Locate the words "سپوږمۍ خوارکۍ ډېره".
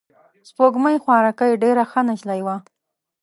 0.49-1.83